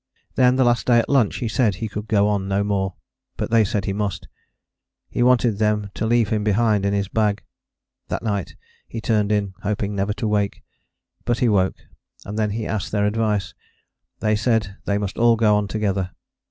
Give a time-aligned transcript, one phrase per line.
[0.33, 2.95] Then the last day at lunch he said he could go on no more
[3.37, 4.27] but they said he must:
[5.11, 7.43] he wanted them to leave him behind in his bag.
[8.07, 8.55] That night
[8.87, 10.63] he turned in, hoping never to wake:
[11.23, 11.75] but he woke,
[12.25, 13.53] and then he asked their advice:
[14.21, 16.09] they said they must all go on together.